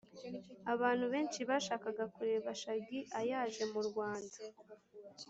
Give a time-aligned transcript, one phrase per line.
[0.73, 4.37] Abantu benshi bashakaga kureba shagi ayaje mu Rwanda